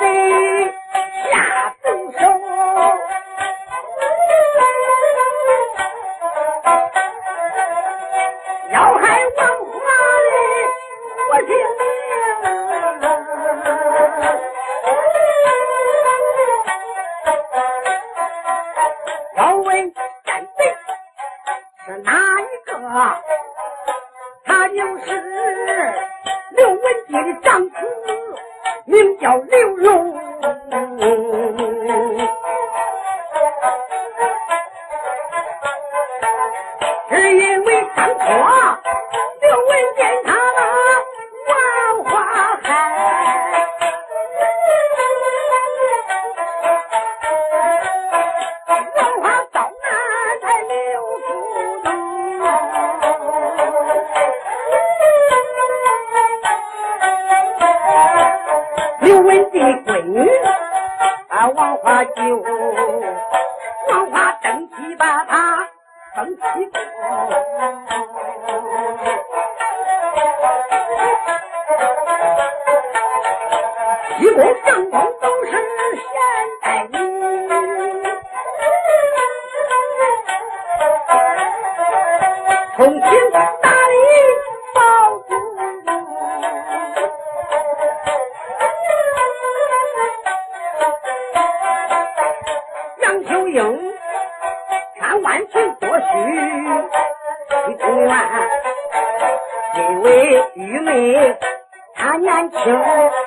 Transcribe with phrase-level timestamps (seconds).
[0.00, 0.83] से
[100.94, 101.38] 诶
[101.96, 103.23] 他年轻。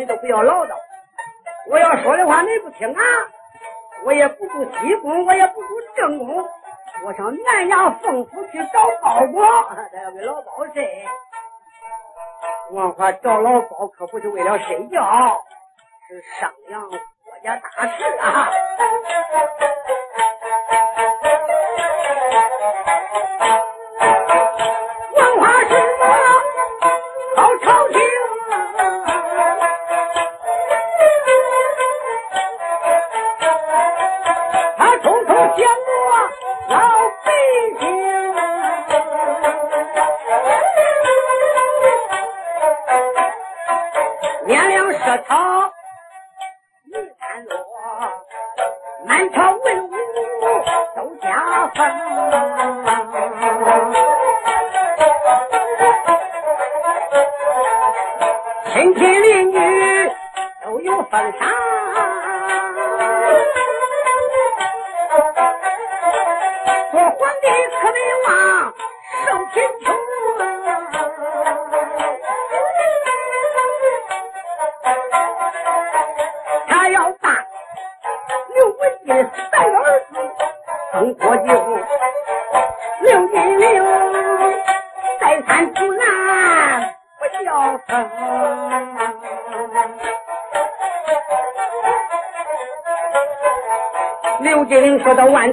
[0.00, 0.70] 你都不要唠叨，
[1.68, 3.02] 我要说的话你不听啊。
[4.02, 6.42] 我也不顾西宫，我也不顾正宫。
[7.04, 11.06] 我上南阳凤府去找包公，他要给老包睡。
[12.70, 15.44] 王化找老包可不是为了睡觉，
[16.08, 16.98] 是商量国
[17.44, 18.50] 家大事啊。
[45.10, 45.34] 个朝，
[46.84, 47.58] 你敢落？
[49.08, 49.90] 满朝文武
[50.94, 51.78] 都加封。
[58.72, 59.58] 亲戚邻居
[60.64, 61.79] 都有封赏。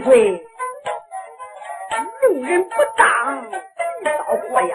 [0.07, 0.31] 喂：“，
[2.23, 3.43] 用人不当，
[3.99, 4.73] 必遭祸殃；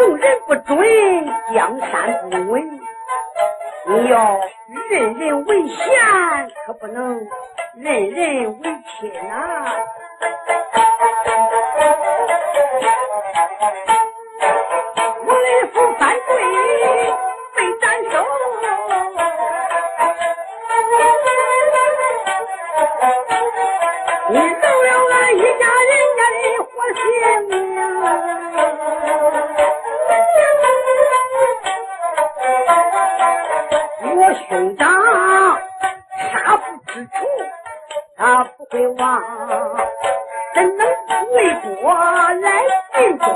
[0.00, 0.78] 用人不准，
[1.54, 2.80] 江山不稳。
[3.86, 4.38] 你要
[4.90, 5.76] 任人唯贤，
[6.66, 7.26] 可不能
[7.74, 8.70] 任人唯
[9.00, 9.72] 亲呐。”
[40.54, 40.86] 怎能
[41.32, 42.62] 为国来
[42.94, 43.26] 尽忠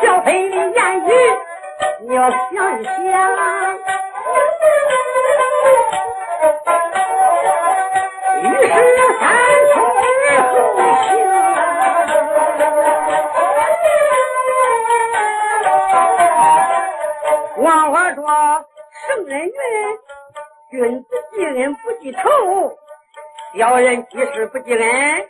[0.00, 1.12] 小飞的言语
[2.02, 3.84] 你要想一想。
[23.80, 25.26] 人记事不记恩，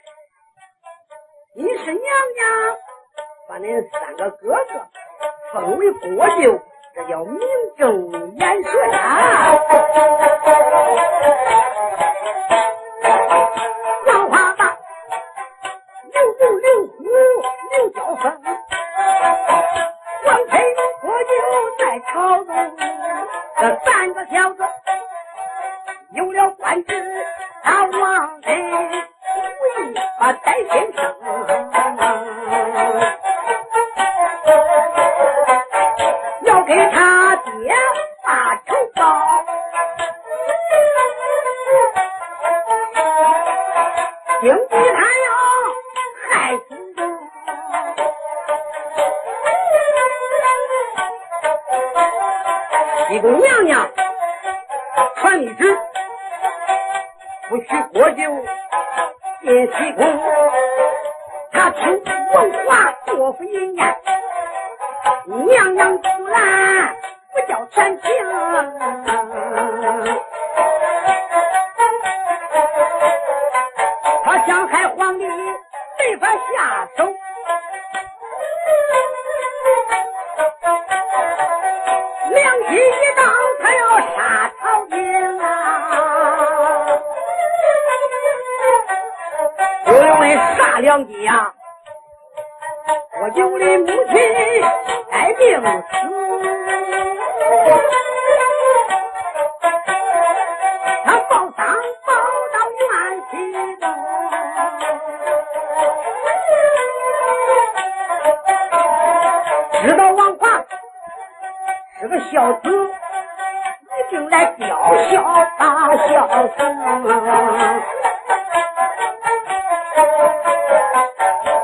[1.55, 2.03] 你是娘
[2.35, 2.77] 娘，
[3.49, 4.89] 把恁三个哥哥
[5.53, 6.61] 封为国舅，
[6.95, 7.39] 这叫名
[7.77, 9.57] 正言顺啊！
[26.15, 26.95] 有了官职。
[27.63, 30.94] 他王妃为他担心
[74.47, 77.05] 想害皇帝没法下手，
[82.31, 82.79] 良心一
[83.17, 83.25] 当，
[83.61, 84.95] 他要杀朝廷
[85.41, 85.45] 啊！
[90.59, 91.53] 啥良机呀？
[93.23, 94.15] 我舅的母亲
[95.11, 95.67] 带病死，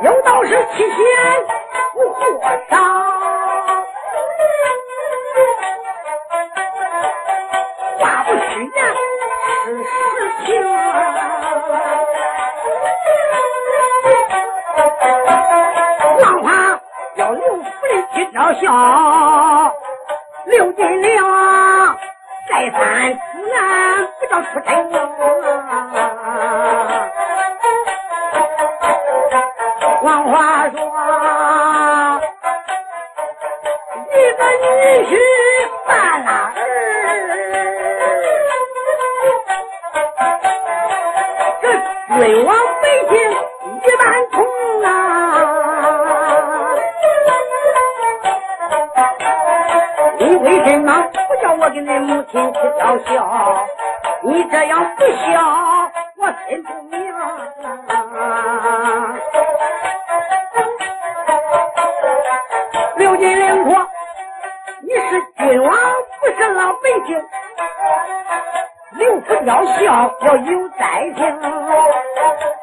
[0.02, 0.96] 有道是七天
[1.92, 2.20] 不过
[2.70, 2.89] 丧。
[50.20, 50.92] 你为什么
[51.28, 53.66] 不叫我给你母亲去吊孝？
[54.22, 55.10] 你这样不孝，
[56.18, 57.00] 我心不明。
[65.36, 65.70] 君王
[66.20, 67.08] 不是老百姓，
[68.98, 69.80] 刘府吊孝
[70.20, 71.18] 要有灾情。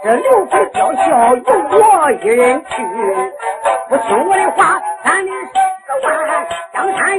[0.04, 2.76] 这刘府吊孝由我一人去，
[3.90, 5.32] 不听我的话，咱的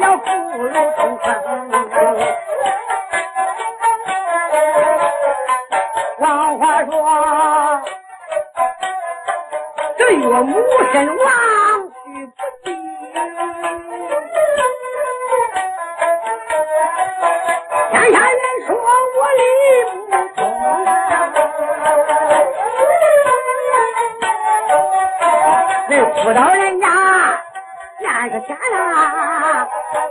[0.01, 0.27] 要苦
[0.63, 1.29] 肉计成，
[6.19, 7.83] 老话说，
[9.97, 10.63] 这岳母
[10.93, 11.38] 身亡。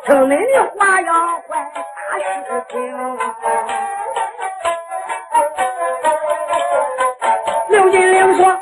[0.07, 1.11] 听恁的话要
[1.49, 2.79] 坏大事情。
[7.67, 8.57] 刘金玲说，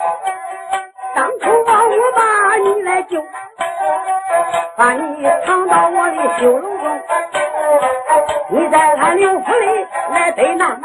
[1.13, 1.63] 当初我
[2.15, 3.23] 把你来救，
[4.75, 6.99] 把你藏到我的绣笼中，
[8.49, 10.81] 你在俺刘府里来得难。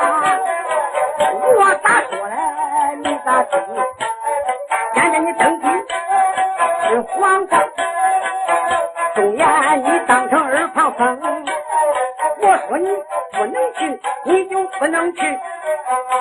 [12.71, 12.87] 说你
[13.33, 15.21] 不能去，你就不能去，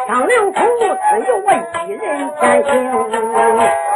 [0.08, 1.54] 张灵甫只有我
[1.86, 2.02] 一人
[2.42, 3.89] 前行。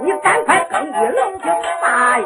[0.00, 2.22] 你赶快更衣冷静，把一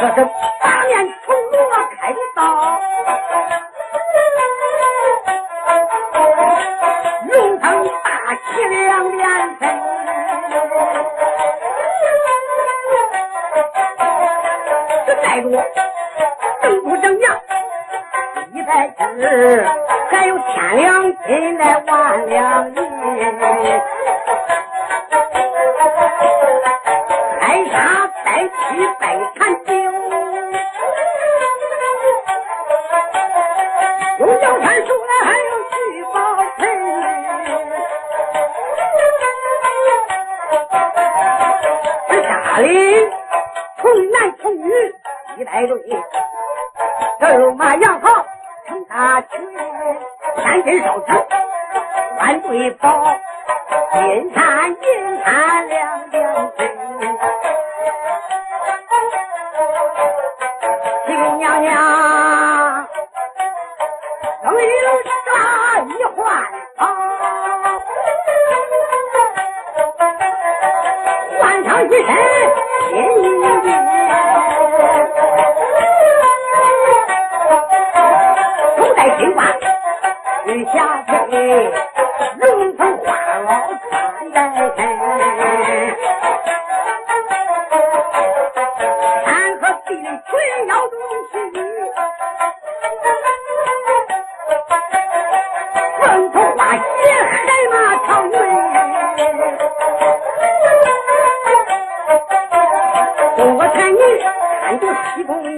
[0.00, 0.35] সাক্ষাৎ
[45.66, 48.08] 对，马扬袍
[48.68, 49.20] 成大，
[50.36, 51.12] 三军烧纸
[52.20, 53.04] 万对宝，
[53.92, 54.76] 金灿银
[55.24, 56.60] 灿两眼晶。
[61.06, 61.08] 七
[61.38, 61.68] 娘娘
[64.44, 64.62] 终于
[65.24, 66.20] 穿一换，
[71.64, 72.08] 上一身
[72.90, 72.94] 新
[73.32, 73.85] 衣。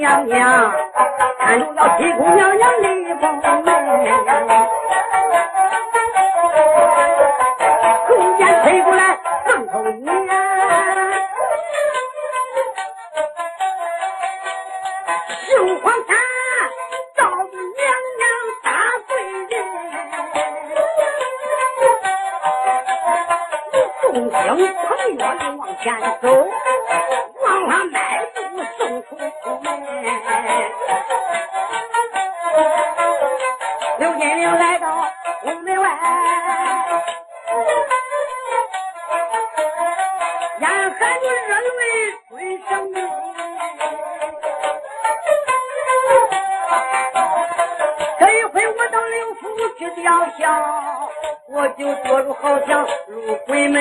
[0.08, 0.72] 娘娘，
[1.38, 4.57] 看中了七姑娘娘的风流，
[40.60, 41.80] 眼含着热泪
[42.28, 42.94] 回家门
[48.18, 49.42] 这一回我到灵府
[49.78, 50.06] 去吊
[50.38, 50.42] 孝
[51.48, 53.78] 我就做主好想入鬼门。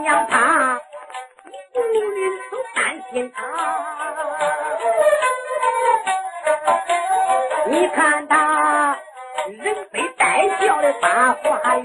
[0.00, 0.80] 娘他，
[1.74, 3.42] 人人都担心他。
[7.66, 8.96] 你看他，
[9.46, 11.84] 人非带笑的八花云。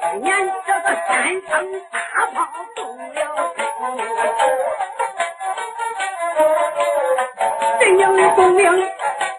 [0.00, 0.34] 今年，
[0.66, 1.50] 这个三声
[1.90, 1.98] 大
[2.32, 2.36] 炮
[2.74, 3.18] 动了
[3.54, 3.60] 口，
[7.78, 8.64] 阵营的总兵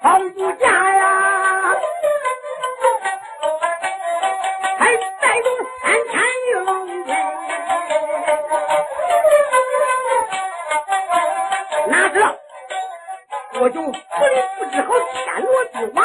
[0.01, 1.03] 跑不家呀，
[4.77, 5.47] 还带动
[5.81, 6.13] 三千
[6.51, 6.55] 勇
[7.05, 7.07] 军，
[11.87, 12.25] 哪知道
[13.59, 13.91] 我就不
[14.71, 15.99] 知好天罗地网，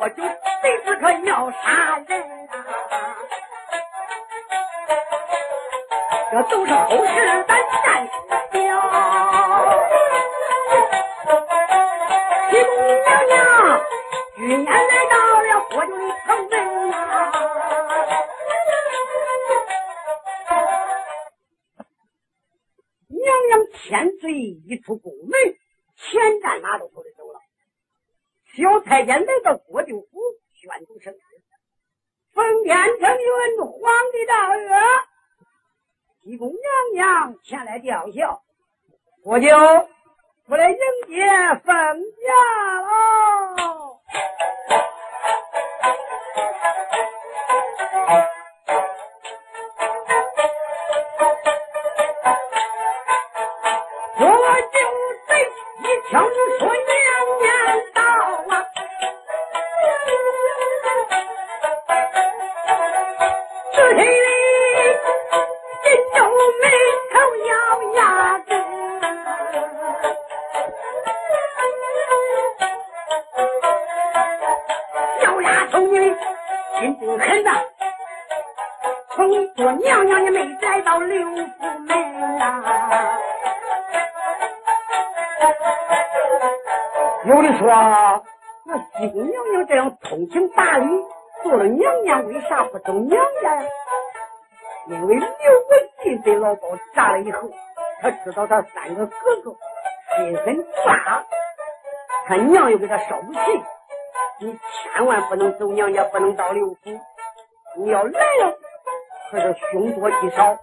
[0.00, 2.17] 我就谁知可要杀人。
[6.50, 7.67] 都是好事
[39.24, 39.46] 我就
[40.46, 40.76] 我来迎
[41.08, 41.26] 接
[41.64, 43.27] 放假了。
[87.24, 87.66] 有的说，
[88.64, 90.86] 那新娘娘这样通情达理，
[91.42, 93.68] 做了娘娘为啥不走娘家呀？
[94.86, 95.30] 因为刘文
[96.02, 97.50] 静被老包杀了以后，
[98.00, 99.56] 他知道他三个哥哥
[100.16, 101.24] 心狠毒辣，
[102.26, 103.40] 他娘又给他烧不起。
[104.40, 104.56] 你
[104.94, 106.76] 千万不能走娘家，不能到刘府，
[107.76, 108.54] 你要来了，
[109.32, 110.56] 可是凶多吉少。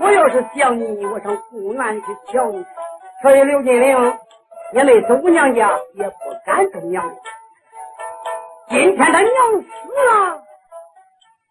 [0.00, 2.64] 我要是想你，我上湖南去瞧你。
[3.20, 4.18] 所以刘金玲。
[4.72, 7.14] 也没走娘家，也不敢走娘家。
[8.68, 9.66] 今天他娘死
[10.04, 10.42] 了，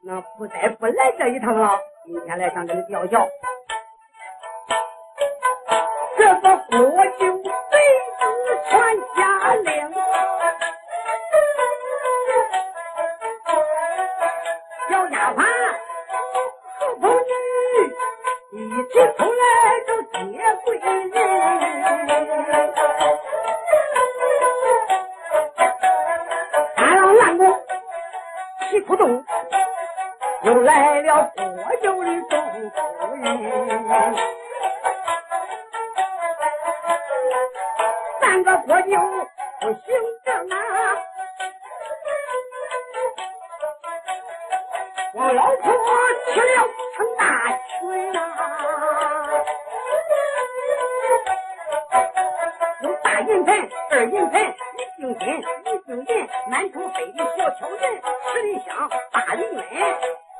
[0.04, 1.80] 那不得不来这一趟了。
[2.06, 3.28] 今天来上这里吊孝。
[6.18, 6.80] 这个国
[7.18, 7.50] 舅贼
[8.18, 8.24] 子
[8.70, 9.94] 传下令，
[14.90, 15.42] 小丫鬟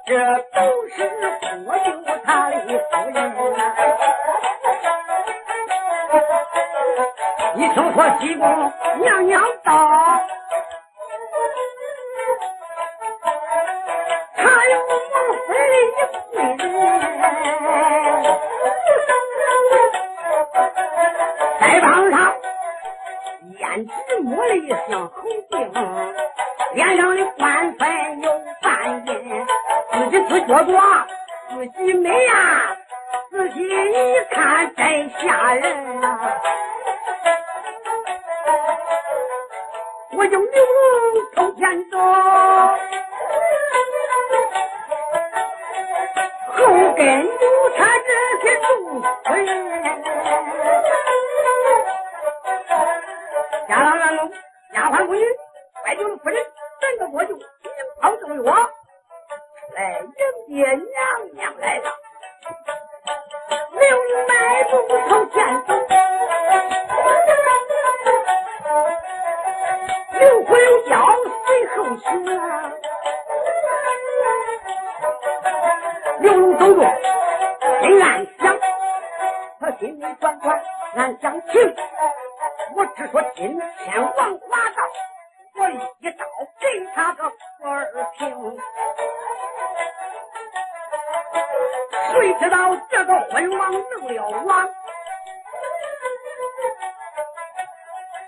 [0.08, 1.04] 这都是
[1.66, 1.92] 我救
[2.24, 2.56] 他的
[2.90, 3.16] 夫人
[3.58, 3.62] 呐！
[7.56, 10.17] 一听说西宫娘娘到，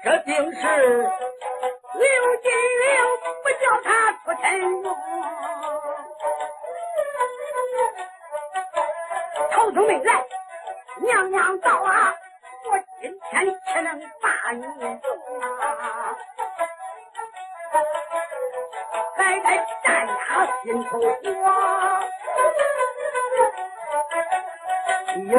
[0.10, 0.60] 这定是。
[1.94, 2.04] 刘
[2.42, 2.90] 金刘
[3.44, 4.44] 不叫他出城
[4.82, 4.86] 用，
[9.52, 10.26] 头头没来，
[11.02, 12.16] 娘娘到啊！
[12.66, 14.90] 我今天岂能把你用
[15.42, 16.18] 啊？
[19.16, 19.48] 还在
[19.84, 20.12] 战压
[20.64, 21.06] 心头火，
[25.14, 25.30] 一缕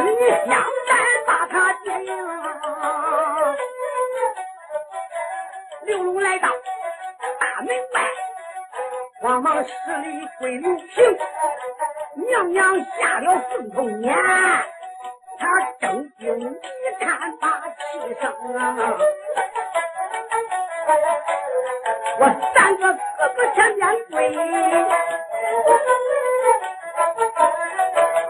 [0.46, 0.48] 香
[9.40, 9.70] 忙施
[10.02, 11.18] 礼跪刘平。
[12.28, 14.14] 娘娘下了凤头撵，
[15.38, 15.46] 他
[15.80, 17.80] 正经一看把气
[18.20, 18.22] 生
[18.56, 18.58] 啊！
[22.18, 22.22] 我
[22.54, 24.14] 三个哥哥前边跪，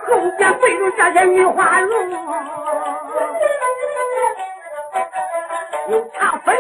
[0.07, 1.91] 后边跪着这些女花容，
[5.89, 6.55] 有茶粉。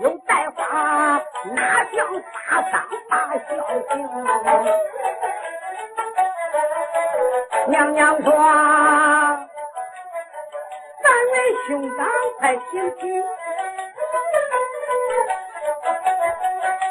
[0.00, 1.22] 又带花，
[1.54, 1.98] 哪像
[2.32, 2.99] 大丧大孝敬？
[7.66, 8.32] 娘娘说
[11.02, 11.34] ：“三位
[11.66, 12.06] 兄长
[12.38, 13.22] 快请起，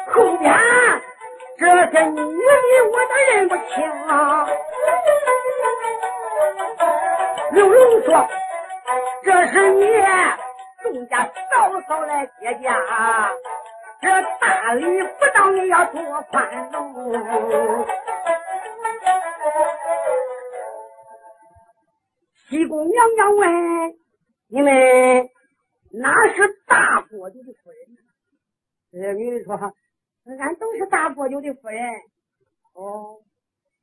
[0.06, 0.52] 后边
[1.58, 2.22] 这些女的
[2.90, 3.68] 我都认不清。”
[7.52, 8.08] 刘荣说
[9.22, 9.84] ：“这是你。”
[10.82, 12.74] 宋家嫂嫂来接驾，
[14.00, 14.08] 这
[14.70, 17.84] 大礼不到你要多宽容。
[22.48, 23.50] 西宫娘娘问
[24.46, 24.72] ：“你们
[25.90, 27.80] 哪是大国舅的夫人？”
[28.94, 29.56] 这女的说
[30.38, 31.82] ：“俺都是大国舅的夫人。”
[32.74, 33.18] 哦，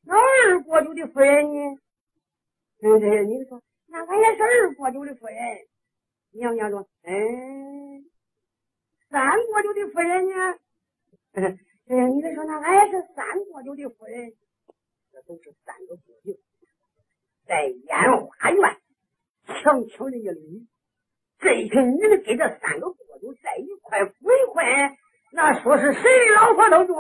[0.06, 1.78] 那二国舅的夫人呢？
[2.80, 2.88] 这
[3.26, 5.36] 女的说：“那俺也是二国舅的夫人。”
[6.32, 8.06] 娘娘说：“嗯，
[9.10, 10.58] 三国舅的夫人呢？
[11.88, 14.34] 嗯，你别说那俺也是三国舅的夫人，
[15.12, 16.40] 这都是三个国舅，
[17.46, 18.78] 在烟花院
[19.46, 20.68] 强强的一捋，
[21.40, 24.66] 这一群女的跟这三个国舅在一块鬼混，
[25.32, 26.02] 那说是谁
[26.36, 26.98] 老婆都中。”